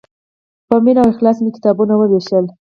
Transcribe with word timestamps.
په 0.67 0.75
مینه 0.83 1.01
او 1.03 1.09
اخلاص 1.13 1.37
مې 1.43 1.51
کتابونه 1.55 1.93
ووېشل. 1.95 2.45